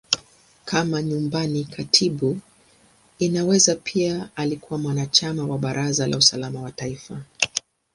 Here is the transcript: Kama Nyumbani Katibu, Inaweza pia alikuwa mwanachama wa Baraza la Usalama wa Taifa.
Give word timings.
Kama 0.65 1.01
Nyumbani 1.01 1.63
Katibu, 1.63 2.39
Inaweza 3.19 3.75
pia 3.75 4.29
alikuwa 4.35 4.79
mwanachama 4.79 5.45
wa 5.47 5.57
Baraza 5.57 6.07
la 6.07 6.17
Usalama 6.17 6.61
wa 6.61 6.71
Taifa. 6.71 7.21